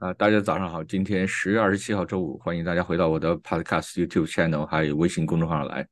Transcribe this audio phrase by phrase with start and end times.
[0.00, 0.82] 啊，大家早上好！
[0.82, 5.86] 今天十月二十七号周五，欢迎大家回到我的 Podcast YouTube channel 还有微信公众号来。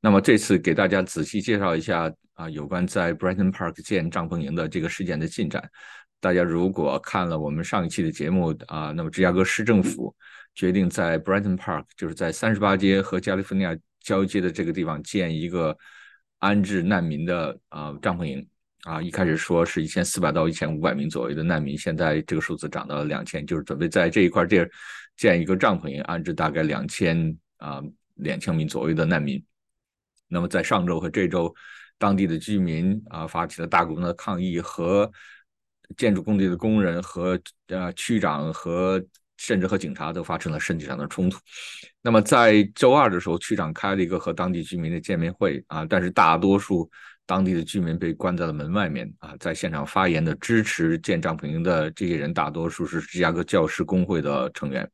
[0.00, 5.62] 那么这次给大家仔细介绍一下啊，有关在 Brighton Park 建帐篷营的这个事件的进展。
[6.18, 10.12] 大家如果看了我们上一期的节目啊，那么芝加哥市政府
[10.56, 15.78] 决定在 Brighton Park，就是在三十八街和加利福尼亚交接的这个地方建一个
[16.40, 18.44] 安置难民的啊帐篷营。
[18.86, 24.70] 啊，一开始说是一千四百到一千五百名左右的难民，现在这个数字涨到了两千，就是准备在这一块地儿
[25.16, 27.82] 建一个帐篷营，安置大概两千啊
[28.14, 29.44] 两千名左右的难民。
[30.28, 31.52] 那么在上周和这周，
[31.98, 35.10] 当地的居民啊发起了大规模的抗议，和
[35.96, 39.04] 建筑工地的工人和呃区长和
[39.36, 41.40] 甚至和警察都发生了身体上的冲突。
[42.02, 46.88] 那么在周二的时候，区长开了一个和当地居民的见面会啊，但是大多数。
[47.26, 54.88] 当地的居民被关在了门外面啊，在现场发言的支持建帐篷营的这些人，大多数是芝加哥教师工会的成员。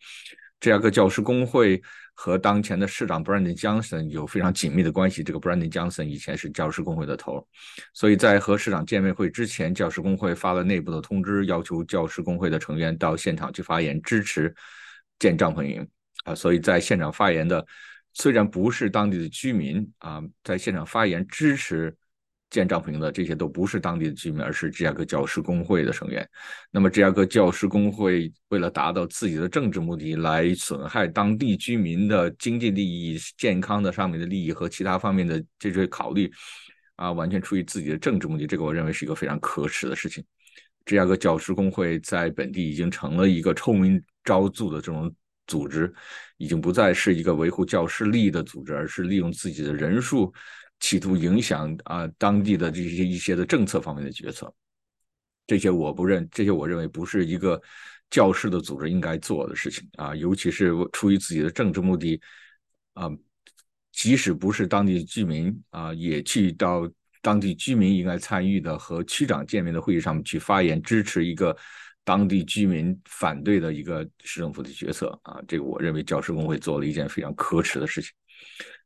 [0.59, 1.83] 芝加哥教师工会
[2.15, 5.23] 和当前的市长 Brandon Johnson 有非常紧密的关系。
[5.23, 7.47] 这个 Brandon Johnson 以前是教师工会的头，
[7.93, 14.55] 所以在和市长见面会之前，教师工会发了内部的通知，要求教师工会的成员到现场去发言，支持
[15.19, 15.87] 建帐篷营
[16.25, 16.35] 啊。
[16.35, 17.67] 所以在现场发言的
[18.15, 21.95] 虽然不是当地的居民啊，在现场发言支持。
[22.53, 26.29] 建帐篷的这些都不是当地的居民，而是芝加哥教师工会的成员。
[26.71, 36.31] 那么，芝加哥教师工会为了达到自己的政治目的，来损害当地居民的经济利益、健康的上面的利益和其他方面的这些考虑，
[36.97, 38.47] 啊，完全出于自己的政治目的。
[38.47, 40.23] 这个我认为是一个非常可耻的事情。
[40.85, 45.11] 芝加哥教师工会在本地已经成了一个臭名昭著的这种
[45.47, 45.91] 组织，
[46.37, 50.31] 已经不再是一个维护教师利益的组织，而是利用自己的人数。
[50.83, 54.53] 企图影响啊当地的这些一些的政策方面的决策，
[55.47, 57.61] 这些我不认，这些我认为不是一个
[58.11, 62.21] 教师的组织应该做的事情啊，尤其是出于自己的政治目的
[62.95, 63.09] 啊，
[63.93, 66.91] 即使不是当地居民啊，也去到
[67.23, 71.57] 当地居民应该参与的和区长见面的会议上面去发言，支持一个
[72.05, 78.11] 当地居民反对的一个市政府的决策啊，这个我认为教师工会做了一件非常可耻的事情。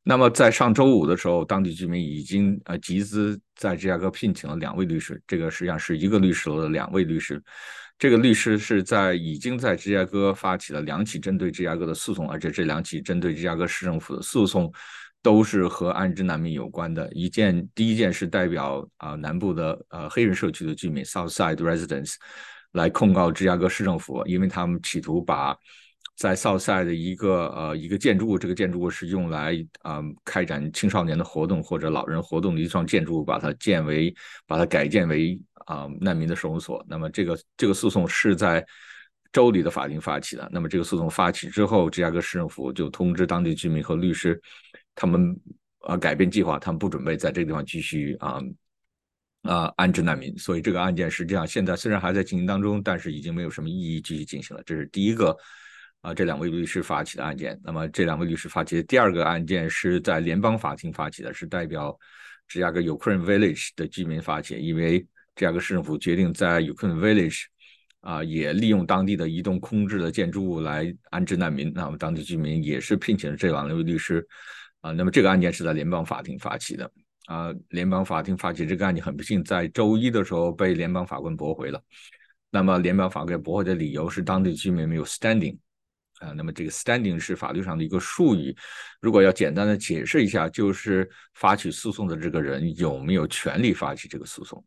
[0.02, 7.42] 那么在上周五的时候，当地居民已经呃集资在芝加哥聘请了两位律师，这个实际上是一个律师楼的两位律师。
[7.98, 14.70] 这个律师是在已经在芝加哥发起了两起针对芝加哥的诉讼，而且这两起针对芝加哥市政府的诉讼
[15.22, 17.10] 都是和安置难民有关的。
[17.12, 22.14] 一件第一件是代表啊南部的呃黑人社区的居民 Southside Residents
[22.72, 25.56] 来控告芝加哥市政府，因为他们企图把。
[26.18, 34.14] 在 Southside 的一个呃一个建筑物，这个建筑物是用来啊开展青少年的活动或者老人活动的一幢建筑，把它建为
[34.46, 36.82] 把它改建为啊难民的收容所。
[36.88, 38.64] 那么这个这个诉讼是在
[39.30, 40.48] 州里的法庭发起的。
[40.50, 44.40] 那么这个诉讼发起之后，芝加哥市政府就通知当地居民和律师，
[44.94, 45.38] 他们
[45.80, 48.40] 啊改变计划，他们不准备在这个地方继续啊
[49.46, 50.36] 啊安置难民。
[50.38, 54.62] 所以这个案件实际上现在虽然还在进行当中，但是已经没有什么意义继续进行了。
[54.66, 55.36] 这是第一个。
[56.02, 57.58] 啊，这两位律师发起的案件。
[57.64, 61.98] 那么，这两位律师发起的第二个案件是在联邦法庭发起的，是代表
[62.46, 64.56] 芝加哥 Ukraine Village 的居民发起。
[64.56, 65.06] 因为芝
[65.44, 67.46] 加哥市政府决定在 Ukraine Village
[68.02, 71.72] 啊，也利用当地的移动空置的建筑物来安置难民。
[71.74, 74.24] 那么，当地居民也是聘请了这两位律师
[74.82, 74.92] 啊。
[74.92, 76.88] 那么，这个案件是在联邦法庭发起的
[77.26, 77.52] 啊。
[77.68, 81.80] 联邦法庭发起这个案件，很不幸在周一的时候被联邦法官驳回了。
[82.50, 85.58] 那么，联邦法官驳回的理由是当地居民没有 standing。
[86.20, 88.56] 啊，那么这个 standing 是法律上的一个术语，
[89.02, 94.64] 如果要简单的解释一下，就是发起诉讼的这个人有没有权利发起这个诉讼，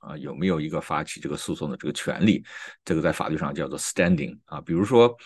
[0.00, 2.44] 啊，有没有一个发起这个诉讼的这个权利，
[2.84, 4.60] 这个在法律上叫做 standing 啊。
[4.60, 5.16] 比如说，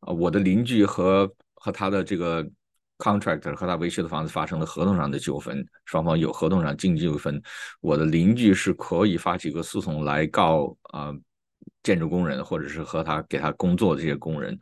[0.00, 2.48] 啊，我的邻居和和他的这个
[2.98, 7.40] contractor 和他维修的房子发生了合同上的纠纷，双方有合同上经济纠纷，
[7.80, 11.14] 我的邻居是可以发起一个诉讼来告啊
[11.82, 14.58] 建筑工人或者是和他给他工作的这些工人。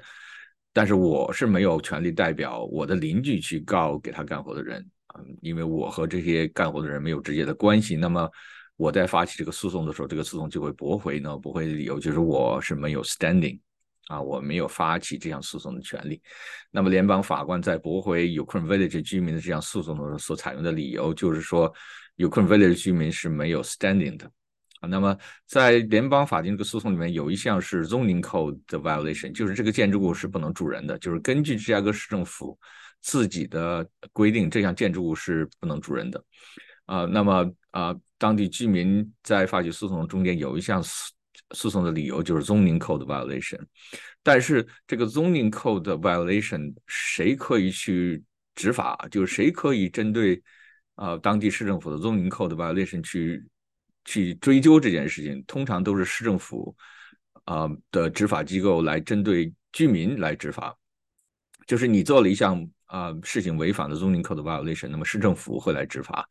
[0.73, 7.97] 但是我是没有权利代表我的邻居去告给他干活的人啊，因为我和这些干活的人没有直接的关系。
[7.97, 8.31] 那么
[8.77, 11.35] 我在发起这个诉讼的时候，这个诉讼就会驳回呢？
[11.39, 13.59] 驳回的理由就是我是没有 standing
[14.07, 16.21] 啊，我没有发起这项诉讼的权利。
[16.71, 21.73] 那么联邦法官在驳回 Ukraine Village 居民的这项诉讼的时候所采用的理由就是说
[22.17, 24.31] ，Ukraine Village 居民是没有 standing 的。
[24.81, 25.17] 啊，那么
[25.47, 32.59] 在联邦法庭这个诉讼里面，有一项是 zoning code 的 violation，就是这个建筑物是不能住人的，就是根据芝加哥市政府
[33.01, 36.23] 自己的规定，这项建筑物是不能住人的。
[36.85, 40.83] 啊，那么啊，当地居民在发起诉讼中间有一项
[41.53, 43.61] 诉讼的理由就是 zoning code violation，
[44.23, 48.23] 但是这个 zoning code violation 谁可以去
[48.55, 48.97] 执法？
[49.11, 50.43] 就是谁可以针对
[50.95, 53.45] 啊当地市政府的 zoning code violation 去
[54.05, 55.45] 去追究这件事情？
[55.47, 56.77] 通常都是市政府
[57.45, 60.77] 啊的执法机构来针对居民来执法，
[61.67, 62.69] 就是你做了一项。
[62.87, 66.27] 啊，事情违反了 zoning code violation，那么市政府会来执法，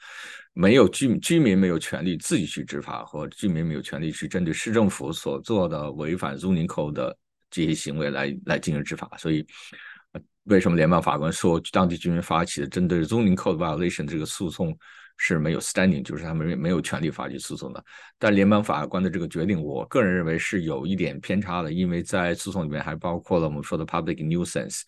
[0.54, 7.18] 没有居居民没有权利自己去执法，或居民没有权利去针对市政府所做的违反 zoning code 的
[7.50, 9.10] 这些行为来来进行执法。
[9.18, 9.46] 所以，
[10.46, 14.76] 为什么联邦法官说当地居民发起的针对 zoning code violation 这个诉讼？
[15.18, 17.82] 是没有 standing，就是他们没有权利发起诉讼的。
[18.20, 24.82] 但联邦法官的这个决定，我个人认为是有一点偏差的，因为在诉讼里面还包括了我们说的 public nuisance。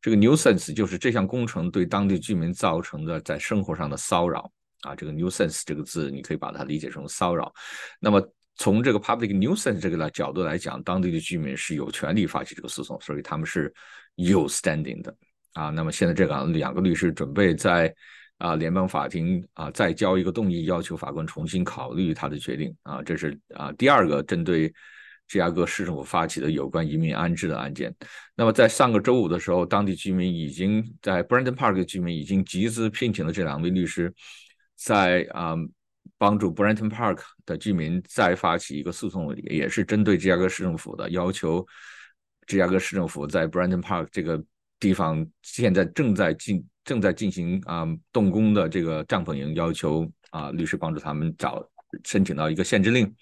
[0.00, 4.48] 这个 nuisance 就是这项工程对当地居民造成的在生活上的骚扰
[4.82, 4.94] 啊。
[4.94, 7.52] 这个 nuisance 这个字，你可以把它理解成骚扰。
[7.98, 8.24] 那么
[8.56, 13.72] 从这个 public nuisance 这个的角度来讲，当地的居民是有权利发起这个诉讼，所以他们是
[14.16, 15.16] 有 standing 的
[15.54, 15.70] 啊。
[15.70, 17.94] 那么现在这个两个律师准备在。
[18.38, 23.00] 啊，联邦法庭啊，再交一个动议，要求法官重新考虑他的决定啊。
[23.00, 24.66] 这是啊第二个针对
[25.28, 27.94] 芝加哥市政府发起的有关移民安置的案件。
[28.34, 34.12] 那么在上个周五的时候，当地居民已经在 Brandon Park 的居民已经集资聘请了这两位律师，
[34.74, 35.54] 在啊
[36.22, 41.66] 帮助 Brenton Park 的居民再发起一个诉讼，也是针对芝加哥市政府的要求。
[42.46, 44.40] 芝加哥市政府在 Brenton Park 这个
[44.78, 46.64] 地方现在正在进。
[46.84, 51.64] 正在进行啊动工的这个帐篷营，要求啊律师帮助他们找
[52.04, 53.14] 申请到一个限制令。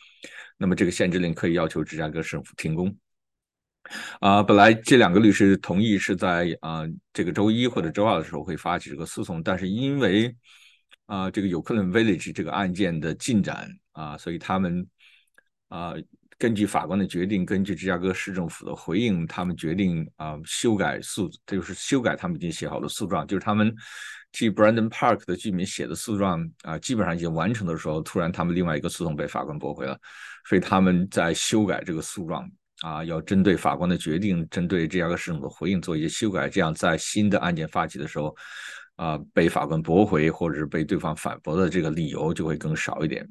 [0.57, 2.97] 那么这个限制令可以要求芝加哥市政府停工。
[4.21, 10.35] 啊，本来这两个律师同意是在啊这个周一或者周二的时候会发起这个诉讼，但是因为
[11.11, 14.87] 啊这个有克伦 Village 这个案件的进展啊，所以他们
[15.69, 15.95] 啊。
[16.41, 23.71] 根据法官的决定，根据芝加哥市政府的回应，他们决定啊修改诉，就是修改他们已经写好的诉状，就是他们
[24.33, 30.01] 替 Brandon Park 的居民写的诉状啊，基本上已经完成的时候，突然他们另外一个诉讼被法官驳回了，
[30.49, 38.35] 所以他们在修改这个诉状啊，要针对法官的决定，针对芝加哥市政府的回应做一些修改，这样在新的案件发起的时候
[39.01, 43.27] 啊，被法官驳回或者是被对方反驳的这个理由就会更少一点。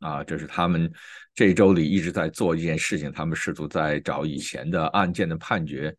[0.00, 0.90] 啊，这是他们
[1.34, 5.94] 这一周里一直在做一件事情，他们试图在找以前的案件的判决，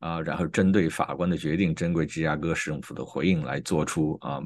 [0.00, 4.42] 啊，然后针对法官的决定，针对芝加哥市政府的回应来做出啊，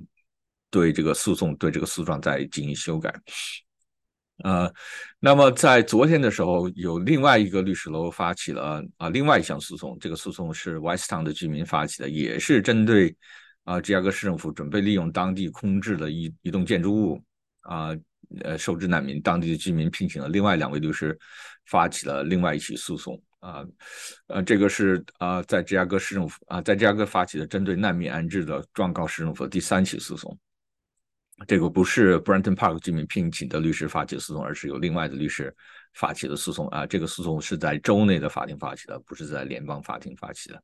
[0.71, 3.11] 对这个诉讼，对这个诉状再进行修改。
[4.45, 4.71] 呃，
[5.19, 13.17] 那么在昨天的时候，有另外一个律师楼发起了啊另外一项诉讼，这个诉讼是 West Town 的居民发起的，也是针对
[13.69, 17.23] 啊芝加哥市政府准备利用当地空置的一一栋建筑物
[17.61, 17.91] 啊。
[18.45, 21.19] 呃，受制难民当地的居民聘请了另外两位律师，
[21.65, 23.65] 发起了另外一起诉讼啊，
[24.27, 30.39] 呃，这个是啊，在芝加哥市政府啊，在芝加哥发起的针对难民安置的状告市政府的第三起诉讼。
[31.47, 35.55] 这个不是 Brenton Park 居民聘请的律师发起的诉讼，而是由另外的律师
[35.95, 36.85] 发起的诉讼啊。
[36.85, 40.63] 这个诉讼是在州内的法庭发起的，不是在联邦法庭发起的。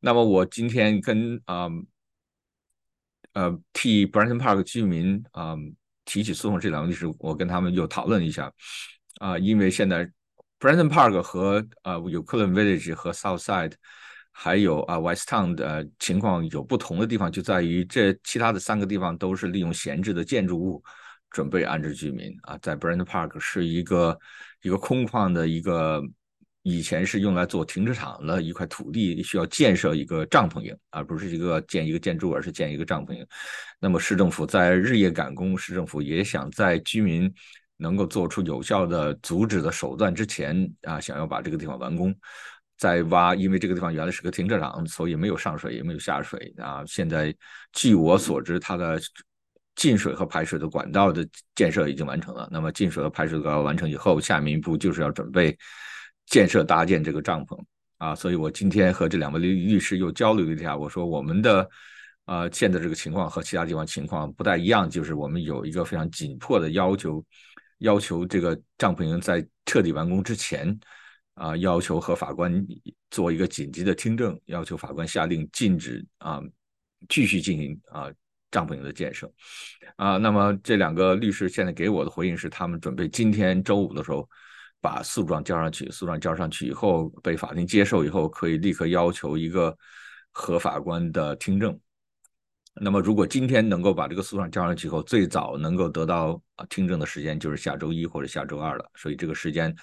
[0.00, 1.68] 那么我今天跟啊
[3.36, 5.54] 呃替 Brenton Park 居民啊。
[6.08, 8.48] 提起诉讼这两个律师，我跟他们又讨论一下
[9.18, 10.08] 啊，因为现在
[10.60, 13.72] Brandon Park 和呃有 c l e n Village 和 Southside，
[14.30, 20.80] 还有啊 West Town 的情况有不同的地方，就在于这其他的三个地方都是利用闲置的建筑物
[21.28, 24.16] 准备安置居民啊，在 Brandon Park 是一个
[24.62, 26.00] 一个空旷的一个。
[26.68, 33.24] 以前是用来做停车场的一块土地，需要建设一个帐篷营，而不是一个建一个建筑，而是建一个帐篷营。
[33.78, 37.32] 那么市政府在日夜赶工，市政府也想在居民
[37.76, 42.12] 能够做出有效的阻止的手段之前啊，想要把这个地方完工，
[42.76, 46.82] 在挖，因为这个地方原来是个停车场，所以没有上水，也没有下水啊。
[46.84, 47.32] 现在
[47.74, 49.00] 据我所知，它的
[49.76, 52.48] 进水和排水的管道的建设已经完成了。
[52.50, 55.56] 那么进水和排水管道完成以后，下面一步就是要准备。
[56.26, 57.56] 建设搭建这个帐篷
[57.98, 60.76] 啊，所以我今天和这两位律律师又交流了一下。
[60.76, 61.68] 我说我们的
[62.26, 67.24] 呃现在这个情况和其他地方情况不太一样，就是我们有一个非常紧迫的要求，
[67.78, 70.78] 要求这个帐篷营在彻底完工之前
[71.34, 72.66] 啊，要求和法官
[73.10, 76.42] 做一个紧急的听证，要求法官下令禁止啊
[77.08, 78.10] 继续进行啊
[78.50, 79.32] 帐篷营的建设
[79.94, 80.16] 啊。
[80.16, 84.28] 那么这两个律师现在给我的回应是，他们准备今天周五的时候。
[84.80, 89.76] 把诉状交上去，诉状交上去以后被法庭接受以后，可以立刻要求一个
[90.30, 91.78] 合法官的听证。
[92.78, 98.84] 那么，如果今天能够把这个诉状交上去以后，最早能够得到啊听证的时间就是下周一或者下周二了。
[98.94, 99.74] 所以这个时间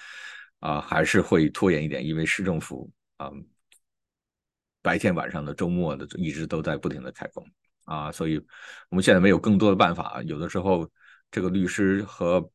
[0.60, 3.32] 啊，还是会拖延一点，因为市政府啊
[4.84, 7.44] 白天晚上的周末的一直都在不停的开工
[7.86, 8.38] 啊，所以
[8.90, 10.22] 我们现在没有更多的办法。
[10.26, 10.88] 有的时候
[11.32, 12.48] 这个律师和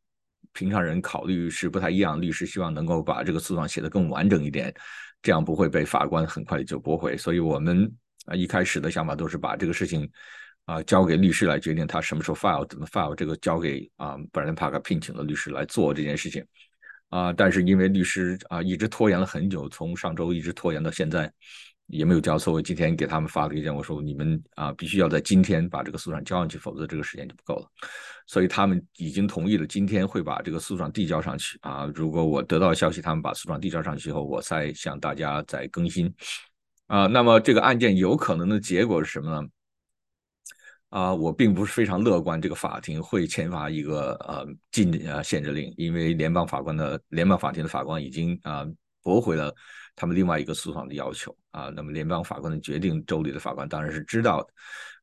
[0.52, 4.74] 平常人考虑是不太一样，律师希望能够把这个诉状写得更完整一点，
[5.22, 7.16] 这样不会被法官很快就驳回。
[7.16, 7.90] 所以我们
[8.26, 10.10] 啊一开始的想法都是把这个事情
[10.64, 16.44] 啊交给律师来决定他什么时候 file 怎么 file，这个交给啊 Brian Park 聘请的律师来做这件事情。
[17.10, 21.32] 啊，但是因为律师啊一直拖延了很久，从上周一直拖延到现在，
[21.88, 27.66] 也没有交，错我今天给他们发了一件，我说你们啊必须要在今天把这个诉状交上去，否则这个时间就不够了。
[28.26, 31.90] 所以他们已经同意了，今天会把这个诉状递交上去啊。
[31.94, 36.12] 如果我得到消息，他们把诉状递交上去以后，我再向大家再更新
[36.86, 37.06] 啊。
[37.06, 39.48] 那么这个案件有可能的结果是什么呢？
[40.90, 48.66] 啊，我并不是非常乐观，这个法庭会签发一个呃禁呃限制令，因为联邦法官的联邦法庭的法官已经啊
[49.02, 49.54] 驳回了
[49.98, 51.68] 他们另外一个诉讼的要求啊。
[51.68, 54.48] 那么联邦法官的决定，州里的法官当然是知道的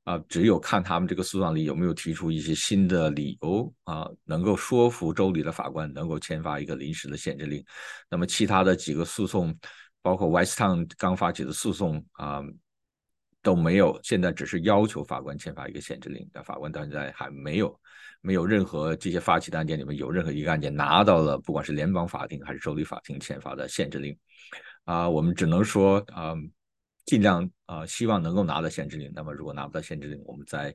[0.05, 0.17] 啊。
[0.29, 7.63] 只有看他们这个诉讼里有没有提出一些新的理由啊，能够说服州里的法官能够签发一个临时的限制令。
[8.09, 9.55] 那么其他的几个诉讼，
[10.01, 12.41] 包括 West Town 刚发起的诉讼啊。
[13.41, 17.79] 都没有，现在只是要求法官签发一个限制令，但法官到现在还没有，
[18.19, 24.17] 没有任何这些发起的案件里面有任何一个案件拿到了，不管是联邦法庭还是州立法庭签发的限制令，
[24.85, 26.33] 啊，我们只能说啊，
[27.05, 29.11] 尽量啊，希望能够拿到限制令。
[29.13, 30.73] 那么如果拿不到限制令，我们在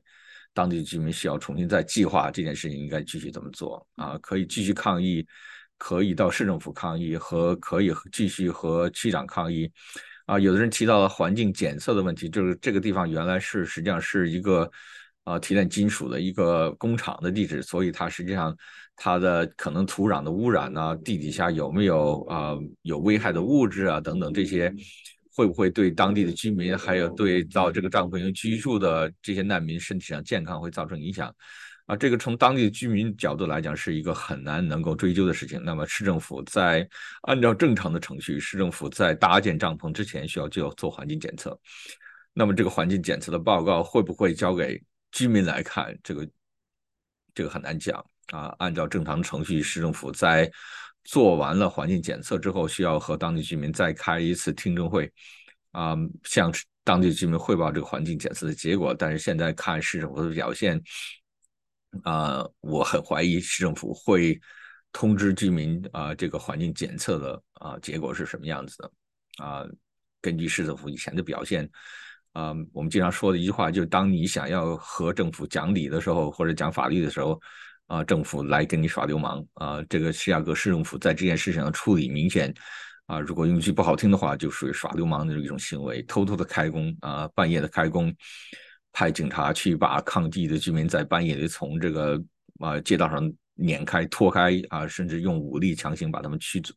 [0.53, 4.17] 当地居民需要重新再计划这件事情应该继续怎么做啊？
[4.19, 5.25] 可以继续抗议，
[5.77, 9.71] 可以到市政府抗议，和可以继续和区长抗议。
[10.25, 14.69] 啊，有的人提到了环境检测的问题，就是这个地方原来是实际上是一个
[15.23, 18.55] 啊提炼金属的一个工厂的地址，所以它实际上
[19.03, 24.71] 它的可能土壤的污染呢，地底下有没有啊有危害的物质啊等等这些，
[25.35, 31.33] 会不会对当地的居民还有对到这个帐篷营居住的这些难民身体上健康会造成影响？
[31.87, 35.59] 啊，这个从当地的居民角度来讲，是一个很难能够追究的事情。
[35.63, 36.87] 那么市政府在
[37.23, 41.59] 按照正常的程序，市政府在搭建帐篷之前需要就要做环境检测。
[42.33, 44.79] 那么这个环境检测的报告会不会交给
[45.11, 45.97] 居民来看？
[46.03, 46.29] 这个
[47.33, 48.55] 这个很难讲啊。
[48.59, 50.51] 按照正常程序，市政府在
[51.03, 55.11] 做完了环境检测之后，需要和当地居民再开一次听证会
[55.71, 58.93] 啊，向当地居民汇报这个环境检测的结果。
[58.93, 60.81] 但是现在看市政府的表现。
[62.03, 64.39] 啊，我很怀疑市政府会
[64.93, 68.91] 通知居民啊，这个环境检测的啊结果是什么样子的
[69.43, 69.65] 啊？
[70.21, 71.69] 根据市政府以前的表现，
[72.31, 77.37] 啊，我们经常说的一句话就是：当你想要和政府讲理的时候，或者讲法律的时候，
[77.91, 79.83] 啊，政府来跟你耍流氓啊。
[79.89, 82.53] 这个芝加哥市政府在这件事情的处理，明显
[83.05, 88.13] 啊，如果用句不好听的话，就属于耍流氓的一种行为，偷偷的开工啊，半夜的开工。
[88.93, 92.21] 派警察去把抗议的居民在半夜里从这个
[92.59, 96.73] 啊街道上撵开、拖开啊，甚至用武力强行把他们驱走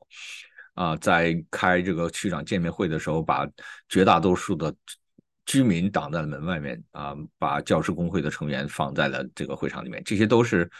[0.74, 0.96] 啊。
[0.96, 3.48] 在开这个区长见面会的时候，把
[3.88, 4.72] 绝大多数的
[5.44, 10.00] 居民挡在了门外面啊，把教师工会的成员放在了这个会场里面。
[10.04, 10.70] 这些都是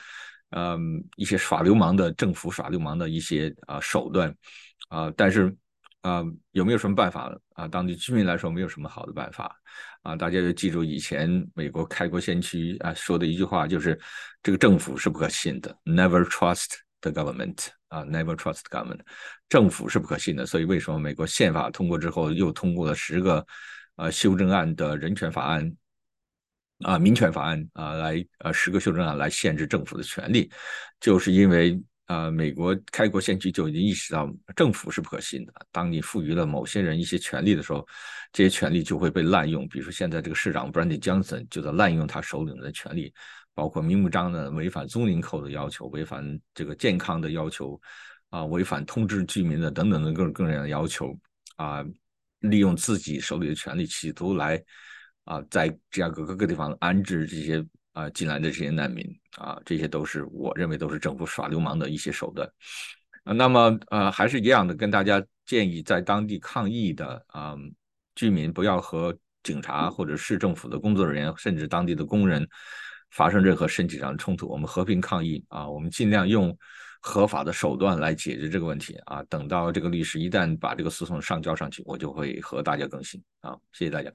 [0.55, 4.35] 嗯一些耍流氓的政府耍流氓的一些啊手段
[4.89, 5.55] 啊，但是。
[6.05, 7.67] 啊，有没有什么办法啊？
[7.67, 9.59] 当地居民来说，没有什么好的办法
[10.03, 10.15] 啊！
[10.15, 13.99] 大家就记住以前美国开国先驱啊说的一句话，就是
[14.43, 19.01] 这个政府是不可信的，Never trust the government 啊，Never trust government，
[19.49, 20.45] 政府是不可信的。
[20.45, 23.47] 所以为什么美国宪法通过之后又通过了十个
[23.97, 25.75] 呃修正案的人权法案
[26.85, 30.49] 啊、民权法案啊，来呃十个修正案来限制政府的权利，
[31.01, 31.81] 就是因为。
[32.07, 35.55] 呃，美国开国先驱就已经意识到政府是不可信的。
[35.73, 37.83] 当你赋予了某些人一些权利的时候，
[38.31, 39.67] 这些权利就会被滥用。
[39.69, 43.11] 比如说，现在这个市长 Brandy Johnson 就在滥用他手里的权利，
[43.55, 47.81] 包括明目张胆违反租赁扣的要求，违反这个健康的要求，
[48.29, 51.19] 啊，违反通知居民的等等的各种各样的要求，
[51.57, 51.83] 啊，
[52.41, 54.63] 利用自己手里的权利，企图来
[55.25, 57.65] 啊，在芝加哥各个地方安置这些。
[57.95, 62.45] 啊，进来的这些难民啊，这些都是我认为都是政府耍流氓的一些手段。
[63.23, 67.55] 啊，那么呃，还是一样的，跟大家建议，在当地抗议的啊
[68.17, 72.45] 居民不要和警察或者市政府的工作人员，甚至当地的工人
[73.13, 74.49] 发生任何身体上的冲突。
[74.49, 76.59] 我们和平抗议啊，我们尽量用
[77.01, 79.23] 合法的手段来解决这个问题啊。
[79.29, 83.57] 等到这个律师一旦把这个诉讼上交上去，我就会和大家更新啊。
[83.73, 84.11] 谢谢大家。